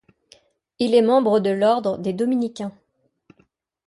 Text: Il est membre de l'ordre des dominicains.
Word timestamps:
Il 0.79 0.95
est 0.95 1.03
membre 1.03 1.39
de 1.39 1.51
l'ordre 1.51 1.99
des 1.99 2.11
dominicains. 2.11 2.71